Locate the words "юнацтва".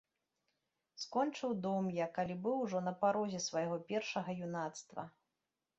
4.49-5.11